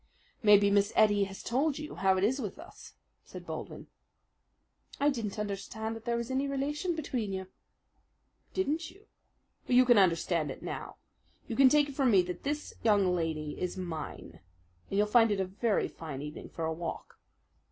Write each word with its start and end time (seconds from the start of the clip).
"Maybe 0.41 0.71
Miss 0.71 0.91
Ettie 0.95 1.25
has 1.25 1.43
told 1.43 1.77
you 1.77 1.93
how 1.93 2.17
it 2.17 2.23
is 2.23 2.41
with 2.41 2.57
us?" 2.57 2.95
said 3.23 3.45
Baldwin. 3.45 3.85
"I 4.99 5.11
didn't 5.11 5.37
understand 5.37 5.95
that 5.95 6.05
there 6.05 6.17
was 6.17 6.31
any 6.31 6.47
relation 6.47 6.95
between 6.95 7.33
you." 7.33 7.45
"Didn't 8.55 8.89
you? 8.89 9.05
Well, 9.67 9.75
you 9.75 9.85
can 9.85 9.99
understand 9.99 10.49
it 10.49 10.63
now. 10.63 10.95
You 11.47 11.55
can 11.55 11.69
take 11.69 11.87
it 11.89 11.95
from 11.95 12.09
me 12.09 12.23
that 12.23 12.41
this 12.41 12.73
young 12.83 13.13
lady 13.15 13.61
is 13.61 13.77
mine, 13.77 14.39
and 14.89 14.97
you'll 14.97 15.05
find 15.05 15.29
it 15.29 15.39
a 15.39 15.45
very 15.45 15.87
fine 15.87 16.23
evening 16.23 16.49
for 16.49 16.65
a 16.65 16.73
walk." 16.73 17.19